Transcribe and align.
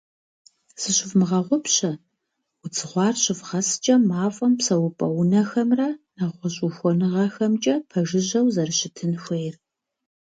Зыщывмыгъэгъупщэ, 0.81 1.91
удз 2.63 2.79
гъуар 2.89 3.15
щывгъэскӏэ 3.21 3.95
мафӏэм 4.09 4.53
псэупӏэ 4.59 5.07
унэхэмрэ 5.19 5.89
нэгъуэщӏ 6.15 6.61
ухуэныгъэхэмкӏэ 6.67 7.75
пэжыжьэу 7.89 8.47
зэрыщытын 8.55 9.13
хуейр. 9.23 9.55